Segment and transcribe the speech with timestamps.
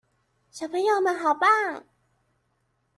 [0.49, 1.85] 小朋友們好棒！